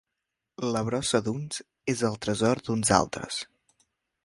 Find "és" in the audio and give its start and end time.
1.95-2.03